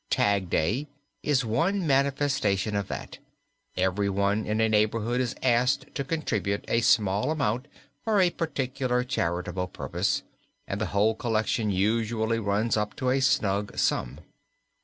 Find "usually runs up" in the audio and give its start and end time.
11.69-12.95